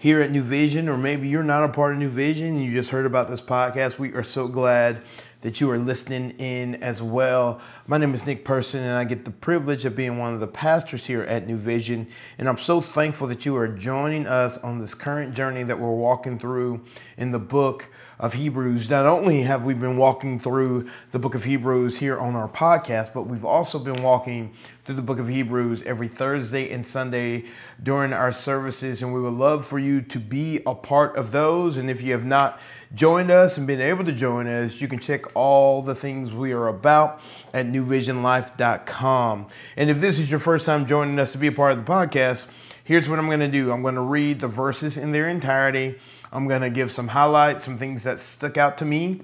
[0.00, 2.88] Here at New Vision, or maybe you're not a part of New Vision you just
[2.88, 5.02] heard about this podcast, we are so glad
[5.42, 7.60] that you are listening in as well.
[7.90, 10.46] My name is Nick Person, and I get the privilege of being one of the
[10.46, 12.06] pastors here at New Vision.
[12.38, 15.90] And I'm so thankful that you are joining us on this current journey that we're
[15.90, 16.82] walking through
[17.16, 17.90] in the book
[18.20, 18.88] of Hebrews.
[18.88, 23.12] Not only have we been walking through the book of Hebrews here on our podcast,
[23.12, 24.54] but we've also been walking
[24.84, 27.46] through the book of Hebrews every Thursday and Sunday
[27.82, 29.02] during our services.
[29.02, 31.76] And we would love for you to be a part of those.
[31.76, 32.60] And if you have not,
[32.94, 36.52] joined us and been able to join us, you can check all the things we
[36.52, 37.20] are about
[37.54, 39.46] at newvisionlife.com.
[39.76, 41.90] And if this is your first time joining us to be a part of the
[41.90, 42.44] podcast,
[42.84, 45.98] here's what I'm going to do I'm going to read the verses in their entirety.
[46.32, 49.22] I'm going to give some highlights, some things that stuck out to me.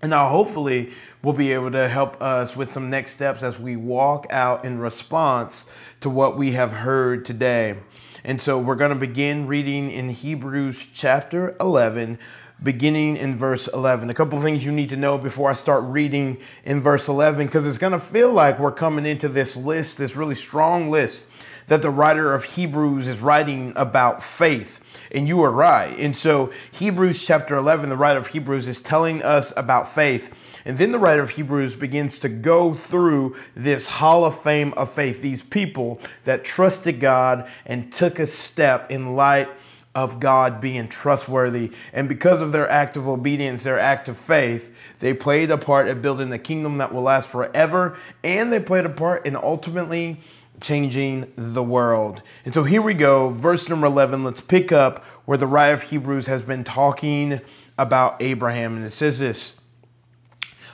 [0.00, 3.76] And now, hopefully, we'll be able to help us with some next steps as we
[3.76, 7.76] walk out in response to what we have heard today.
[8.24, 12.18] And so, we're going to begin reading in Hebrews chapter 11,
[12.62, 14.10] beginning in verse 11.
[14.10, 17.66] A couple things you need to know before I start reading in verse 11, because
[17.66, 21.26] it's going to feel like we're coming into this list, this really strong list
[21.68, 24.80] that the writer of Hebrews is writing about faith.
[25.10, 25.96] And you are right.
[25.98, 30.30] And so, Hebrews chapter 11, the writer of Hebrews is telling us about faith.
[30.64, 34.92] And then the writer of Hebrews begins to go through this hall of fame of
[34.92, 39.48] faith, these people that trusted God and took a step in light
[39.94, 41.70] of God being trustworthy.
[41.92, 45.88] And because of their act of obedience, their act of faith, they played a part
[45.88, 47.98] in building a kingdom that will last forever.
[48.24, 50.20] And they played a part in ultimately
[50.60, 52.22] changing the world.
[52.44, 54.24] And so here we go, verse number 11.
[54.24, 57.40] Let's pick up where the writer of Hebrews has been talking
[57.76, 58.76] about Abraham.
[58.76, 59.60] And it says this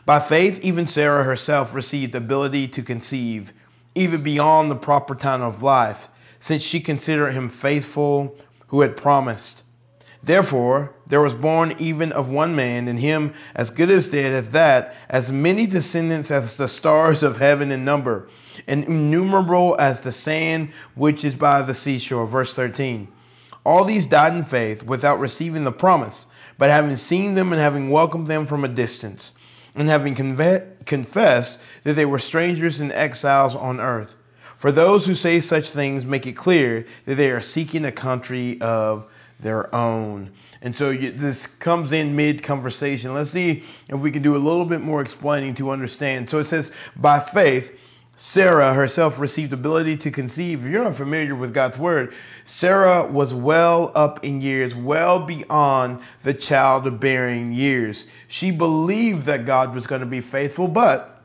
[0.04, 3.52] By faith, even Sarah herself received ability to conceive,
[3.94, 6.08] even beyond the proper time of life,
[6.38, 8.36] since she considered him faithful
[8.68, 9.62] who had promised.
[10.22, 14.52] Therefore, there was born even of one man, and him as good as dead at
[14.52, 18.28] that, as many descendants as the stars of heaven in number,
[18.66, 22.26] and innumerable as the sand which is by the seashore.
[22.26, 23.08] Verse 13.
[23.64, 27.90] All these died in faith without receiving the promise, but having seen them and having
[27.90, 29.32] welcomed them from a distance,
[29.74, 34.16] and having conve- confessed that they were strangers and exiles on earth.
[34.58, 38.60] For those who say such things make it clear that they are seeking a country
[38.60, 39.06] of
[39.40, 40.32] their own.
[40.60, 43.14] And so you, this comes in mid conversation.
[43.14, 46.28] Let's see if we can do a little bit more explaining to understand.
[46.28, 47.78] So it says, by faith,
[48.16, 50.64] Sarah herself received ability to conceive.
[50.64, 52.12] If you're not familiar with God's word,
[52.44, 58.06] Sarah was well up in years, well beyond the childbearing years.
[58.26, 61.17] She believed that God was going to be faithful, but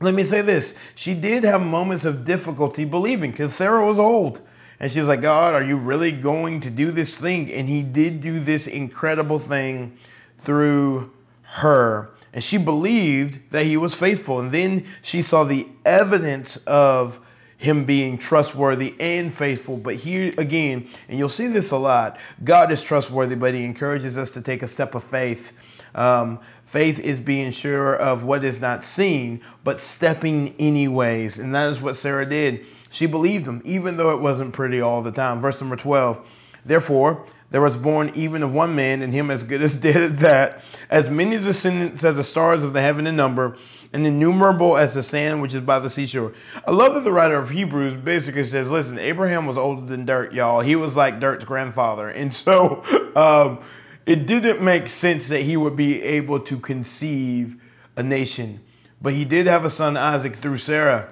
[0.00, 0.74] let me say this.
[0.94, 4.40] She did have moments of difficulty believing because Sarah was old.
[4.80, 7.52] And she was like, God, are you really going to do this thing?
[7.52, 9.98] And he did do this incredible thing
[10.38, 11.10] through
[11.42, 12.10] her.
[12.32, 14.38] And she believed that he was faithful.
[14.38, 17.18] And then she saw the evidence of
[17.58, 19.76] him being trustworthy and faithful.
[19.76, 24.16] But here again, and you'll see this a lot God is trustworthy, but he encourages
[24.16, 25.52] us to take a step of faith.
[25.94, 31.38] Um, Faith is being sure of what is not seen, but stepping anyways.
[31.38, 32.66] And that is what Sarah did.
[32.90, 35.40] She believed him, even though it wasn't pretty all the time.
[35.40, 36.26] Verse number 12.
[36.66, 40.16] Therefore, there was born even of one man, and him as good as dead at
[40.18, 43.56] that, as many as descendants as the stars of the heaven in number,
[43.92, 46.34] and innumerable as the sand which is by the seashore.
[46.66, 50.34] I love that the writer of Hebrews basically says, listen, Abraham was older than dirt,
[50.34, 50.60] y'all.
[50.60, 52.08] He was like dirt's grandfather.
[52.18, 52.82] And so,
[53.14, 53.60] um,
[54.04, 57.60] it didn't make sense that he would be able to conceive
[57.96, 58.60] a nation.
[59.00, 61.10] But he did have a son, Isaac, through Sarah.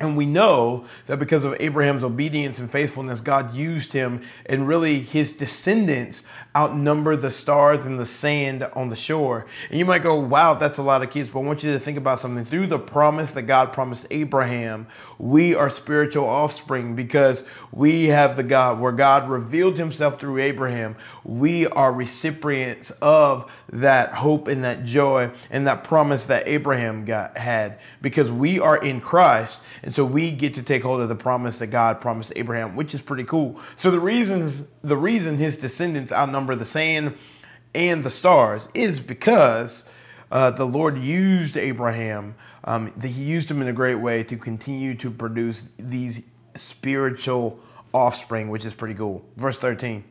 [0.00, 5.00] And we know that because of Abraham's obedience and faithfulness, God used him, and really
[5.00, 6.22] his descendants
[6.56, 9.46] outnumber the stars and the sand on the shore.
[9.70, 11.30] And you might go, wow, that's a lot of kids.
[11.30, 12.44] But I want you to think about something.
[12.44, 14.86] Through the promise that God promised Abraham,
[15.18, 20.94] we are spiritual offspring because we have the God where God revealed himself through Abraham.
[21.24, 27.36] We are recipients of that hope and that joy and that promise that Abraham got
[27.36, 29.60] had because we are in Christ.
[29.82, 32.94] And so we get to take hold of the promise that God promised Abraham, which
[32.94, 33.60] is pretty cool.
[33.76, 37.16] So the reasons the reason his descendants outnumber the sand
[37.74, 39.84] and the stars is because
[40.30, 42.34] uh, the Lord used Abraham.
[42.64, 46.22] Um, he used him in a great way to continue to produce these
[46.54, 47.60] spiritual
[47.94, 49.24] offspring, which is pretty cool.
[49.36, 50.04] Verse 13.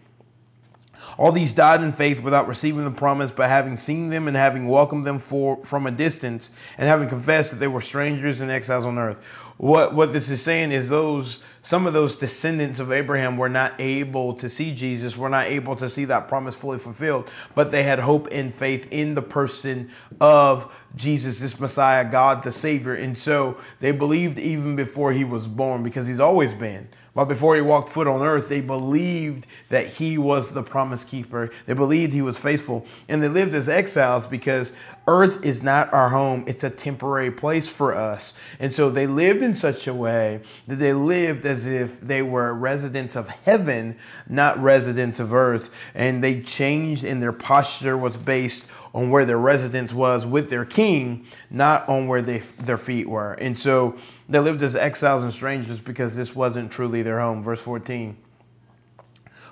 [1.18, 4.68] All these died in faith without receiving the promise, but having seen them and having
[4.68, 8.86] welcomed them for, from a distance, and having confessed that they were strangers and exiles
[8.86, 9.18] on earth.
[9.58, 13.74] What, what this is saying is those some of those descendants of Abraham were not
[13.78, 17.84] able to see Jesus, were not able to see that promise fully fulfilled, but they
[17.84, 19.92] had hope and faith in the person
[20.22, 22.96] of Jesus, this Messiah, God the Savior.
[22.96, 26.88] And so they believed even before he was born because he's always been.
[27.18, 31.50] But before he walked foot on earth, they believed that he was the promise keeper.
[31.66, 32.86] They believed he was faithful.
[33.08, 34.72] And they lived as exiles because
[35.08, 38.36] earth is not our home, it's a temporary place for us.
[38.60, 42.54] And so they lived in such a way that they lived as if they were
[42.54, 43.98] residents of heaven,
[44.30, 45.72] not residents of earth.
[45.96, 50.66] And they changed, and their posture was based on where their residence was with their
[50.66, 53.34] king, not on where they, their feet were.
[53.34, 53.98] And so
[54.30, 57.44] they lived as exiles and strangers because this wasn't truly their home.
[57.44, 58.18] Verse 14.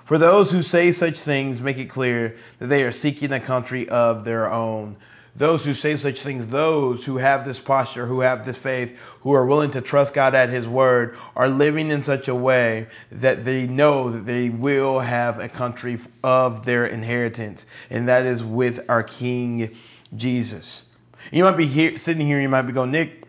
[0.04, 3.88] For those who say such things, make it clear that they are seeking a country
[3.88, 4.96] of their own
[5.36, 9.32] those who say such things, those who have this posture, who have this faith, who
[9.32, 13.44] are willing to trust God at His word, are living in such a way that
[13.44, 18.84] they know that they will have a country of their inheritance, and that is with
[18.88, 19.76] our King
[20.16, 20.84] Jesus.
[21.30, 23.25] You might be here, sitting here, you might be going, Nick,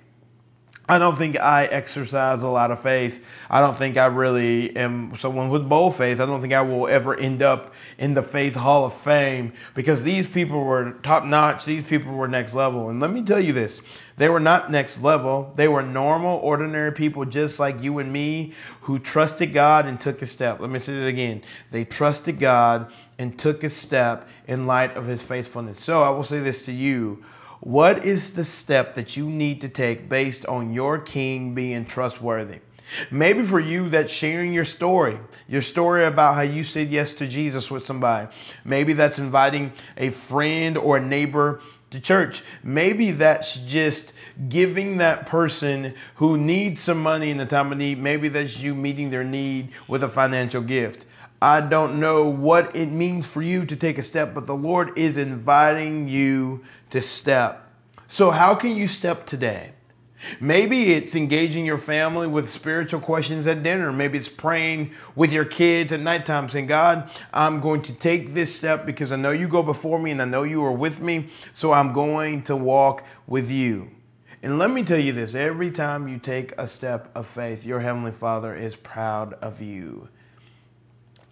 [0.90, 3.26] I don't think I exercise a lot of faith.
[3.50, 6.22] I don't think I really am someone with bold faith.
[6.22, 10.04] I don't think I will ever end up in the Faith Hall of Fame because
[10.04, 11.66] these people were top notch.
[11.66, 12.90] These people were next level.
[12.90, 13.82] And let me tell you this
[14.16, 15.52] they were not next level.
[15.58, 20.22] They were normal, ordinary people just like you and me who trusted God and took
[20.22, 20.62] a step.
[20.62, 21.44] Let me say that again.
[21.70, 25.84] They trusted God and took a step in light of his faithfulness.
[25.84, 27.24] So I will say this to you
[27.60, 32.60] what is the step that you need to take based on your king being trustworthy?
[33.12, 37.28] Maybe for you, that's sharing your story, your story about how you said yes to
[37.28, 38.30] Jesus with somebody.
[38.64, 42.44] Maybe that's inviting a friend or a neighbor to church.
[42.64, 44.14] Maybe that's just
[44.50, 48.00] giving that person who needs some money in the time of need.
[48.00, 51.06] Maybe that's you meeting their need with a financial gift.
[51.42, 54.98] I don't know what it means for you to take a step, but the Lord
[54.98, 57.72] is inviting you to step.
[58.08, 59.74] So, how can you step today?
[60.40, 63.94] Maybe it's engaging your family with spiritual questions at dinner.
[63.94, 68.56] Maybe it's praying with your kids at nighttime, saying, God, I'm going to take this
[68.56, 71.30] step because I know you go before me and I know you are with me.
[71.54, 73.92] So I'm going to walk with you.
[74.42, 77.80] And let me tell you this every time you take a step of faith, your
[77.80, 80.10] Heavenly Father is proud of you.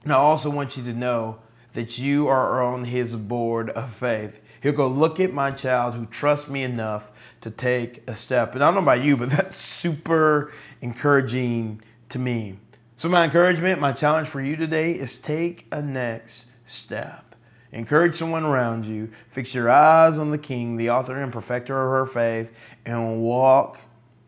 [0.05, 1.39] And I also want you to know
[1.73, 4.39] that you are on His board of faith.
[4.61, 7.11] He'll go, Look at my child who trusts me enough
[7.41, 8.53] to take a step.
[8.53, 12.59] And I don't know about you, but that's super encouraging to me.
[12.95, 17.35] So, my encouragement, my challenge for you today is take a next step.
[17.71, 19.09] Encourage someone around you.
[19.31, 22.51] Fix your eyes on the King, the author and perfecter of her faith,
[22.85, 23.79] and walk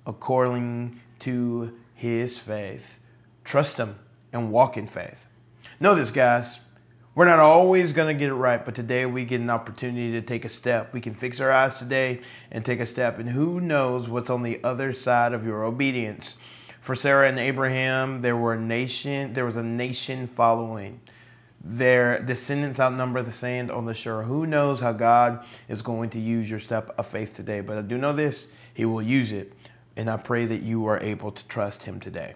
[0.06, 3.00] according to his faith.
[3.46, 3.96] Trust him
[4.34, 5.28] and walk in faith.
[5.80, 6.58] Know this, guys.
[7.14, 10.24] We're not always going to get it right, but today we get an opportunity to
[10.24, 10.92] take a step.
[10.92, 14.42] We can fix our eyes today and take a step, and who knows what's on
[14.42, 16.38] the other side of your obedience.
[16.82, 21.00] For Sarah and Abraham, there were a nation, there was a nation following.
[21.64, 24.24] Their descendants outnumber the sand on the shore.
[24.24, 27.62] Who knows how God is going to use your step of faith today?
[27.62, 29.54] But I do know this, He will use it.
[29.96, 32.34] And I pray that you are able to trust Him today.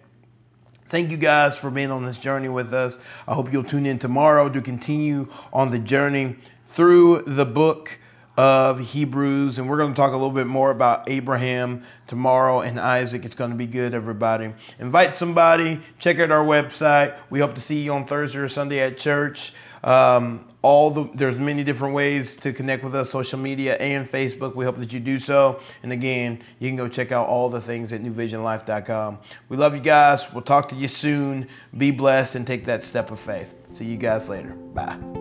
[0.92, 2.98] Thank you guys for being on this journey with us.
[3.26, 6.36] I hope you'll tune in tomorrow to continue on the journey
[6.68, 7.98] through the book
[8.36, 9.58] of Hebrews.
[9.58, 13.24] And we're going to talk a little bit more about Abraham tomorrow and Isaac.
[13.24, 14.54] It's going to be good, everybody.
[14.80, 17.16] Invite somebody, check out our website.
[17.30, 19.54] We hope to see you on Thursday or Sunday at church.
[19.84, 24.56] Um, all the there's many different ways to connect with us social media and facebook.
[24.56, 25.60] We hope that you do so.
[25.82, 29.18] And again you can go check out all the things at newvisionlife.com
[29.50, 30.32] we love you guys.
[30.32, 31.48] We'll talk to you soon.
[31.78, 33.56] Be blessed and take that step of faith.
[33.72, 34.50] See you guys later.
[34.50, 35.21] Bye